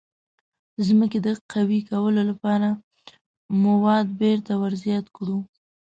د 0.75 0.77
ځمکې 0.89 1.17
د 1.25 1.27
قوي 1.53 1.79
کولو 1.89 2.21
لپاره 2.31 2.69
مواد 3.63 4.07
بیرته 4.19 4.53
ور 4.61 4.73
زیات 4.83 5.05
کړو. 5.15 5.37